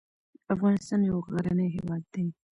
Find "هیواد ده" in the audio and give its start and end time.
1.75-2.23